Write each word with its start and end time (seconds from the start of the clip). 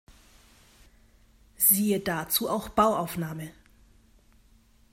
Siehe 1.57 1.99
dazu 1.99 2.49
auch 2.49 2.69
Bauaufnahme. 2.69 3.51